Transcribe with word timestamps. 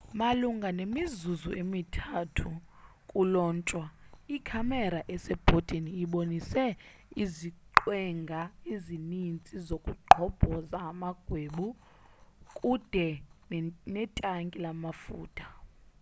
malunga 0.19 0.69
nemizuzu 0.79 1.49
emi-3 1.61 1.99
kulontshwe 3.09 3.83
ikhamera 4.35 4.99
esebhodini 5.13 5.91
ibonise 6.03 6.63
iziqwenga 7.23 8.41
ezininzi 8.73 9.55
zokugqobhoza 9.67 10.77
amagwebu 10.91 11.67
kude 12.57 13.07
netanki 13.93 14.57
lamafutha 14.65 15.47